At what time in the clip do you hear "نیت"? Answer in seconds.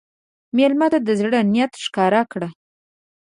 1.53-1.73